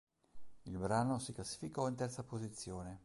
Il 0.63 0.79
brano 0.79 1.19
si 1.19 1.31
classificò 1.31 1.87
in 1.87 1.93
terza 1.93 2.23
posizione. 2.23 2.99